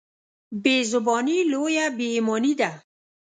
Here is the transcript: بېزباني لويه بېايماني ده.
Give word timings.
بېزباني 0.63 1.37
لويه 1.51 1.85
بېايماني 1.97 2.53
ده. 2.59 2.71